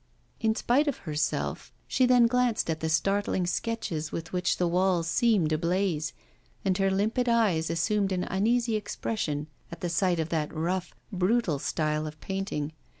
[0.39, 5.07] In spite of herself, she then glanced at the startling sketches with which the walls
[5.07, 6.13] seemed ablaze,
[6.65, 11.59] and her limpid eyes assumed an uneasy expression at the sight of that rough, brutal
[11.59, 12.71] style of painting.